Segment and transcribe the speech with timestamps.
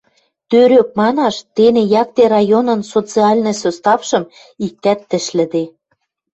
[0.49, 4.23] Тӧрӧк манаш, тене якте районын социальный составшым
[4.65, 5.63] иктӓт тӹшлӹде.